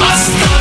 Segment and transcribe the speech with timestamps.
[0.00, 0.53] Hasta